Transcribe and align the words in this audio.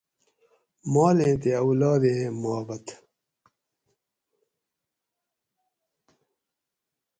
مالیں 0.93 1.35
تے 1.41 1.49
اولادیں 1.63 2.23
محبت 2.41 2.85